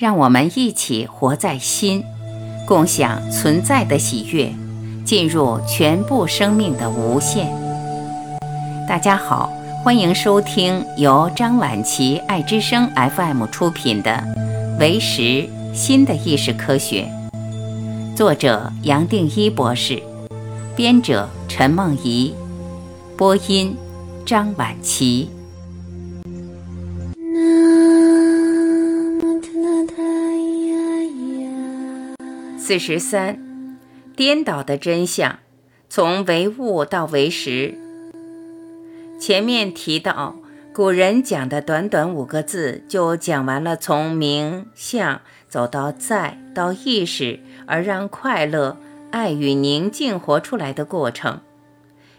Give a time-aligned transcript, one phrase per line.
[0.00, 2.02] 让我们一起活在心，
[2.66, 4.50] 共享存在的喜悦，
[5.04, 7.52] 进入全部生命的无限。
[8.88, 9.52] 大家好，
[9.84, 14.24] 欢迎收听由张晚琪爱之声 FM 出品的
[14.78, 17.06] 《为识新的意识科学》，
[18.16, 20.02] 作者杨定一博士，
[20.74, 22.34] 编者陈梦怡，
[23.18, 23.76] 播音
[24.24, 25.28] 张晚琪。
[32.70, 33.36] 四十三，
[34.14, 35.40] 颠倒的真相，
[35.88, 37.74] 从唯物到唯识。
[39.18, 40.36] 前面提到，
[40.72, 48.76] 古人讲的短短五个字，就讲完了从名相走到在到意识，而让快乐、
[49.10, 51.38] 爱与宁静活出来的过程。《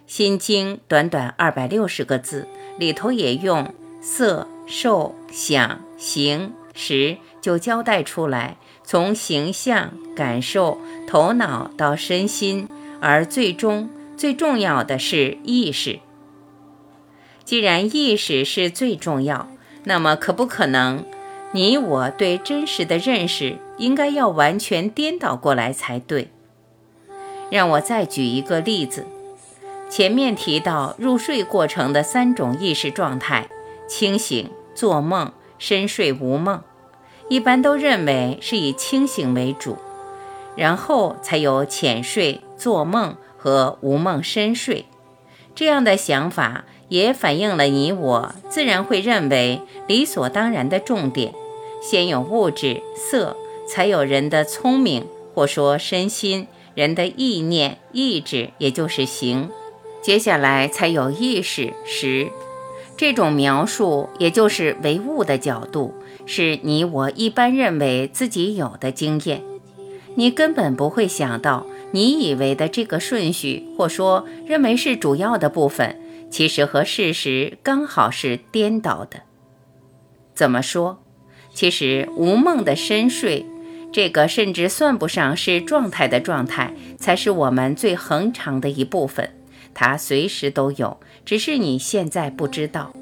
[0.06, 2.46] 心经》短短二百六十个字，
[2.78, 8.58] 里头也用色、受、想、行、时就交代出来。
[8.84, 12.68] 从形象、感受、头脑到身心，
[13.00, 16.00] 而最终最重要的是意识。
[17.46, 19.48] 既然意识是最重要，
[19.86, 21.06] 那么可不可能，
[21.54, 26.30] 你我对真实的认识应该要完全颠倒过来才对？
[27.50, 29.06] 让我再举一个例子。
[29.90, 33.50] 前面提到入睡过程的三种意识状态：
[33.88, 35.32] 清醒、做梦、
[35.62, 36.64] 深睡无梦。
[37.30, 39.78] 一般都认为是以清醒为主，
[40.56, 44.86] 然后才有浅睡、做梦和无梦深睡。
[45.54, 51.34] 这样的想法也反映了你我自然会认为理所当然的重点：
[51.82, 53.38] 先有物质色，
[53.68, 59.50] 才有人的聪明，或说身心，人的意念、意志，也就是行。
[60.02, 62.32] 接下来才有意识识。
[63.02, 65.96] 这种描述，也就是唯物的角度。
[66.28, 69.42] 是你我一般认为自己有的经验，
[70.14, 79.22] 你根本不会想到，你以为的这个顺序，或说认为是主要的部分，其实和事实刚好是颠倒的。
[80.36, 81.02] 怎么说？
[81.56, 83.48] 其实无梦的深睡，
[83.92, 89.32] 这个甚至算不上是状态的状态，才是我们最恒常的一部分，
[89.74, 92.94] 它随时都有，只是你现在不知道。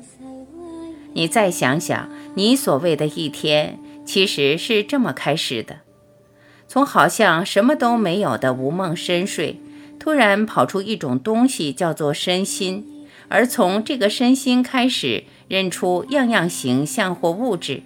[1.14, 2.10] 你再想想。
[2.36, 5.78] 你所谓的一天，其实是这么开始的：
[6.68, 9.60] 从好像什么都没有的无梦深睡，
[10.00, 12.86] 突然跑出一种东西，叫做身心。
[13.28, 17.82] 而从这个身心开始，认出样样形象或物质，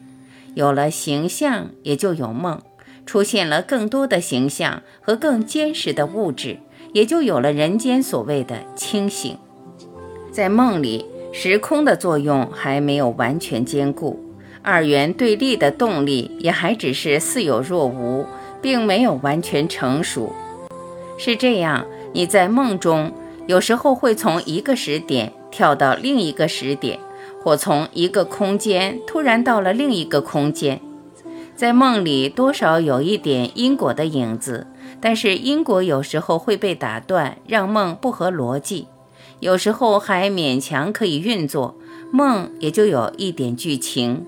[0.53, 2.59] 有了形象，也就有梦；
[3.05, 6.59] 出现了更多的形象和更坚实的物质，
[6.93, 9.37] 也就有了人间所谓的清醒。
[10.31, 14.19] 在梦里，时空的作用还没有完全兼顾。
[14.61, 18.25] 二元对立的动力也还只是似有若无，
[18.61, 20.31] 并没有完全成熟。
[21.17, 23.11] 是这样，你在梦中
[23.45, 26.97] 有时候会从一个时点跳到另一个时点，
[27.43, 30.79] 或从一个空间突然到了另一个空间。
[31.55, 34.65] 在梦里多少有一点因果的影子，
[35.05, 38.87] 但是因果有时候会被打断，让梦不合逻辑；
[39.41, 41.75] 有时候还勉强可以运作，
[42.09, 44.25] 梦也就有一点剧情。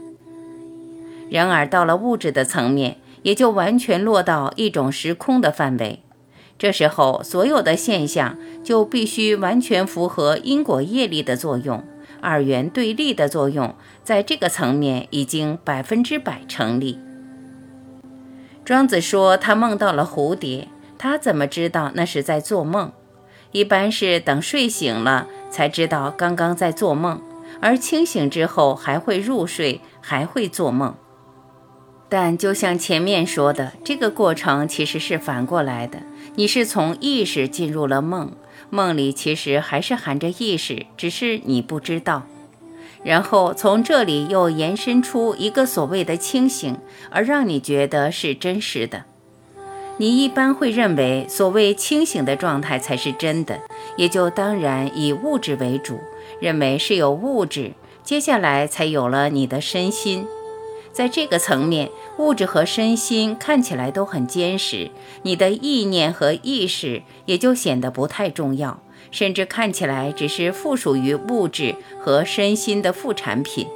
[1.30, 6.02] 然而，到了物质的层面，也就完全落到一种时空的范围。
[6.60, 11.82] 这时候，所有的现象就必须完全符合因果业力的作用，
[12.20, 17.00] 二元对立的作用，在这个层面已经百分之百成立。
[18.66, 20.68] 庄子说他梦到了蝴蝶，
[20.98, 22.92] 他怎么知道那是在做梦？
[23.52, 27.22] 一般是等睡醒了才知道刚刚在做梦，
[27.62, 30.96] 而清醒之后还会入睡，还会做梦。
[32.10, 36.00] 但就像前面说的，这个过程其实是反过来的。
[36.34, 38.32] 你是从意识进入了梦，
[38.72, 42.24] 梦里其实还是含着意识，只是你不知道。
[43.06, 46.78] 然后从这里又延伸出一个所谓的清醒，
[47.12, 49.06] 而让你觉得是真实的。
[49.98, 53.60] 你一般会认为，所谓清醒的状态才是真的，
[53.96, 56.00] 也就当然以物质为主，
[56.42, 57.74] 认为是有物质，
[58.04, 60.26] 接下来才有了你的身心。
[60.92, 64.90] 在这个层面，物质和身心看起来都很坚实，
[65.22, 68.82] 你的意念和意识也就显得不太重要，
[69.12, 73.68] 甚至看起来只是附属于物质和身心的副产品。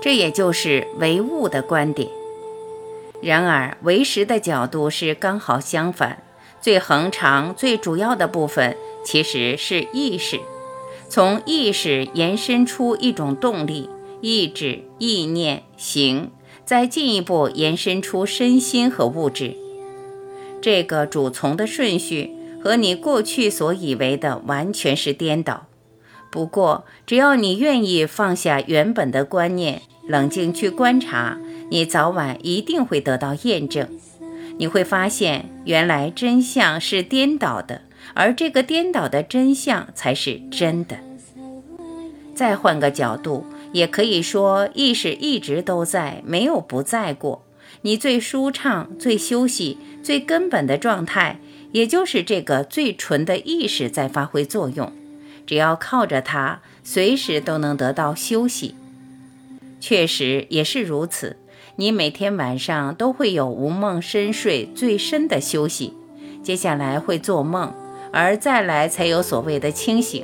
[0.00, 2.08] 这也就是唯物的观点。
[3.20, 6.22] 然而，唯识的角度是刚好相反，
[6.60, 10.40] 最恒常、最主要的部分其实是意识，
[11.08, 13.88] 从意识延伸出一种动力，
[14.20, 16.30] 意志、意念、行。
[16.64, 19.56] 再进一步延伸出身心和物质。
[20.62, 22.30] 这个主从的顺序
[22.62, 25.66] 和你过去所以为的完全是颠倒。
[26.30, 31.38] 不过，只要你愿意放下原本的观念，冷静去观察，
[31.70, 33.88] 你早晚一定会得到验证。
[34.58, 37.82] 你会发现，原来真相是颠倒的，
[38.14, 40.98] 而这个颠倒的真相才是真的。
[42.34, 47.44] 再换个角度，也可以说，意识一直都在，没有不在过。
[47.82, 51.40] 你最舒畅、最休息、最根本的状态，
[51.72, 54.92] 也就是这个最纯的意识在发挥作用。
[55.44, 58.76] 只要靠着它，随时都能得到休息。
[59.80, 61.36] 确实也是如此。
[61.76, 65.94] 你每天晚上都会有无梦深睡最深的休息，
[66.42, 67.74] 接下来会做梦，
[68.12, 70.22] 而再来才有所谓的清醒。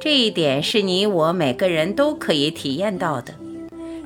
[0.00, 3.34] 这一点是你我每个人都可以体验到的。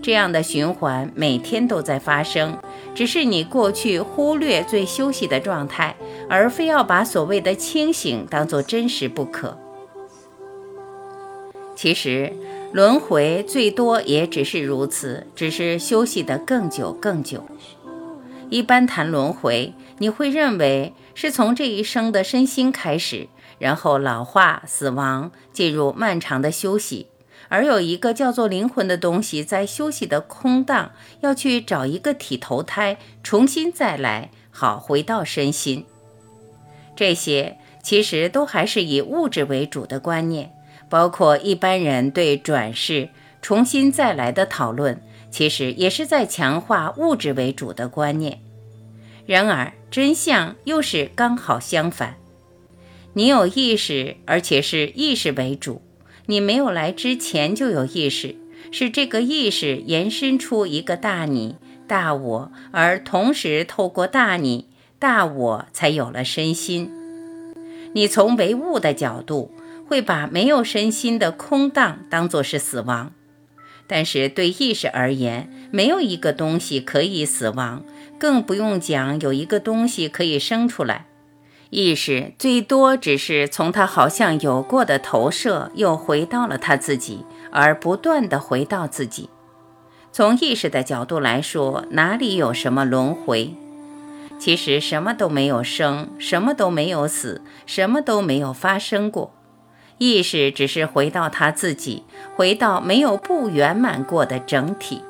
[0.03, 2.59] 这样的循环每天都在发生，
[2.95, 5.97] 只是你过去忽略最休息的状态，
[6.29, 9.59] 而非要把所谓的清醒当作真实不可。
[11.75, 12.33] 其实
[12.73, 17.45] 轮回最多也只是如此，只是休息的更久更久。
[18.51, 23.29] 一般谈轮回，你会认为是从这一生的身心开始，
[23.59, 27.07] 然后老化、死亡，进入漫长的休息。
[27.51, 35.85] 而有一个叫做灵魂的东西在休息的空档，要去找一个体投胎，重新再来，好回到身心。
[36.95, 40.53] 这些其实都还是以物质为主的观念，
[40.89, 43.09] 包括一般人对转世、
[43.43, 48.41] 重新再来的讨论，其实也是在强化物质为主的观念。
[49.27, 52.15] 然而真相又是刚好相反，
[53.15, 55.83] 你有意识，而且是意识为主。
[56.31, 58.37] 你没有来之前就有意识，
[58.71, 61.57] 是这个意识延伸出一个大你、
[61.89, 64.69] 大我，而同时透过大你、
[65.01, 66.89] 大我才有了身心。
[67.95, 69.51] 你从唯物的角度，
[69.89, 73.13] 会把没有身心的空荡当作是死亡，
[73.89, 77.83] 但是对意识而言，没有一个东西可以死亡，
[78.21, 81.07] 更不用讲有一个东西可以生出来。
[81.71, 89.31] 意识最多只是从他好像有过的投射，又回到了他自己，而不断的回到自己。
[90.11, 93.55] 从意识的角度来说，哪里有什么轮回？
[94.37, 99.33] 其实什么都没有生，什么都没有死，什么都没有发生过。
[99.99, 102.03] 意识只是回到他自己，
[102.35, 105.03] 回到没有不圆满过的整体。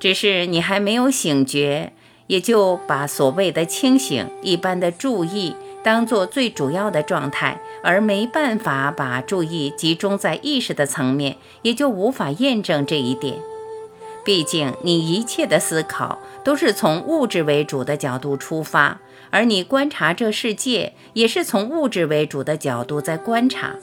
[0.00, 1.92] 只是你还没有醒觉。
[2.26, 13.36] 也就把所谓的清醒一般的注意当做最主要的状态，而没办法把注意集中在意识的层面，也就无法验证这一点。
[14.24, 23.74] 毕竟你一切的思考都是从物质为主的角度出发，而你观察这世界也是从物质为主的角度在观察。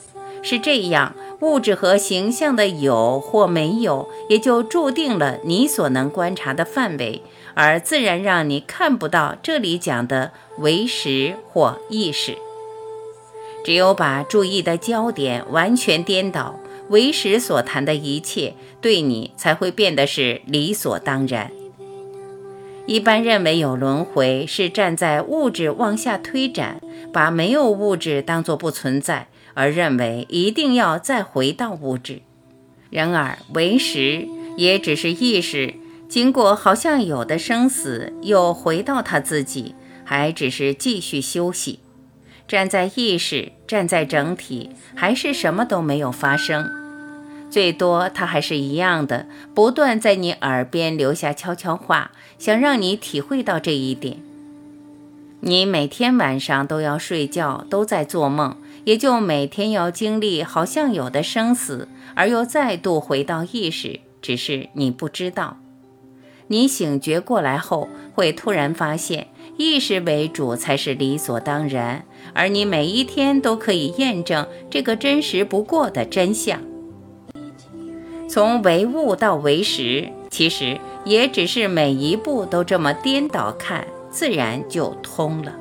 [0.42, 7.20] 是这样，物质和形象的有或没有，也就注定了你所能观察的范围。
[7.54, 12.36] 而自然让你看不到这里讲的为实或意识。
[13.64, 16.58] 只有把注意的焦点完全颠倒，
[16.88, 21.50] 为实所谈的一切对你才会变得是理所当然。
[22.86, 26.80] 一般认为有轮回，是站在物质往下推展，
[27.12, 32.22] 把没有物质当作不存在，而认为一定要再回到物质。
[32.88, 35.74] 然而为实也只是意识。
[36.10, 41.78] 经过好像有的生死，又回到他自己，还只是继续休息。
[42.48, 46.68] 站在意识，站在整体，还是什么都没有发生。
[47.48, 54.16] 最多他还是一样的，不断在你耳边留下悄悄话，想让你体会到这一点。
[55.38, 61.86] 你每天晚上都要睡觉，都在做梦，也就每天要经历好像有的生死，
[62.16, 65.59] 而又再度回到意识，只是你不知道。
[66.50, 72.04] 你醒觉过来后，会突然发现意识为主才是理所当然，
[72.34, 76.60] 而你每一天都可以验证这个真实不过的真相。
[78.28, 85.54] 从唯物到唯实，其实也只是每一步都这么颠倒看，自然就通了。